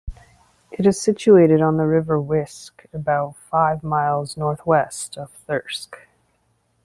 [0.71, 5.95] It is situated on the River Wiske, about five miles north-west of Thirsk.